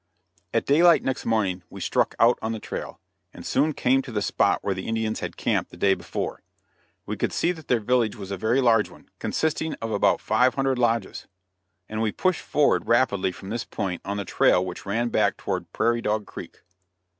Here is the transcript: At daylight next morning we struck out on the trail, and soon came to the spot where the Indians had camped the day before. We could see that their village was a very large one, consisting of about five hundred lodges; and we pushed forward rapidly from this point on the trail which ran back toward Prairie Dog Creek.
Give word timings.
At 0.51 0.65
daylight 0.65 1.03
next 1.03 1.27
morning 1.27 1.61
we 1.69 1.79
struck 1.79 2.15
out 2.17 2.39
on 2.41 2.53
the 2.53 2.59
trail, 2.59 2.99
and 3.35 3.45
soon 3.45 3.71
came 3.71 4.01
to 4.01 4.11
the 4.11 4.23
spot 4.23 4.63
where 4.63 4.73
the 4.73 4.87
Indians 4.87 5.19
had 5.19 5.37
camped 5.37 5.69
the 5.69 5.77
day 5.77 5.93
before. 5.93 6.41
We 7.05 7.15
could 7.15 7.31
see 7.31 7.51
that 7.51 7.67
their 7.67 7.79
village 7.79 8.15
was 8.15 8.31
a 8.31 8.35
very 8.35 8.61
large 8.61 8.89
one, 8.89 9.09
consisting 9.19 9.75
of 9.75 9.91
about 9.91 10.19
five 10.19 10.55
hundred 10.55 10.79
lodges; 10.79 11.27
and 11.87 12.01
we 12.01 12.11
pushed 12.11 12.41
forward 12.41 12.87
rapidly 12.87 13.31
from 13.31 13.49
this 13.49 13.63
point 13.63 14.01
on 14.03 14.17
the 14.17 14.25
trail 14.25 14.65
which 14.65 14.87
ran 14.87 15.09
back 15.09 15.37
toward 15.37 15.71
Prairie 15.71 16.01
Dog 16.01 16.25
Creek. 16.25 16.63